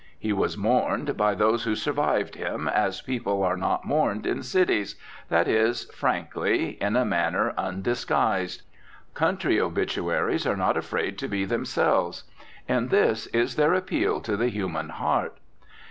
He 0.17 0.33
was 0.33 0.57
"mourned," 0.57 1.15
by 1.15 1.35
those 1.35 1.63
who 1.65 1.75
"survived" 1.75 2.33
him, 2.33 2.67
as 2.67 3.01
people 3.03 3.43
are 3.43 3.55
not 3.55 3.85
mourned 3.85 4.25
in 4.25 4.41
cities, 4.41 4.95
that 5.29 5.47
is, 5.47 5.83
frankly, 5.91 6.69
in 6.81 6.95
a 6.95 7.05
manner 7.05 7.53
undisguised. 7.55 8.63
Country 9.13 9.61
obituaries 9.61 10.47
are 10.47 10.57
not 10.57 10.75
afraid 10.75 11.19
to 11.19 11.27
be 11.27 11.45
themselves. 11.45 12.23
In 12.67 12.87
this 12.87 13.27
is 13.27 13.57
their 13.57 13.75
appeal 13.75 14.21
to 14.21 14.35
the 14.35 14.49
human 14.49 14.89
heart. 14.89 15.37